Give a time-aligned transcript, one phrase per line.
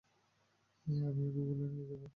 [0.85, 2.07] আমি ওগুলো নিয়ে যাবো।